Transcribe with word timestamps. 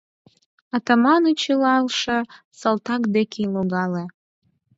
Атаманыч 0.75 1.41
илалше 1.51 2.17
салтак 2.59 3.03
деке 3.15 3.43
логале. 3.53 4.03